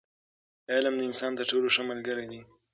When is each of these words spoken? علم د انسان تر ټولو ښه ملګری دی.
علم 0.73 0.93
د 0.97 1.01
انسان 1.09 1.31
تر 1.39 1.45
ټولو 1.51 1.67
ښه 1.75 1.83
ملګری 1.91 2.25
دی. 2.31 2.41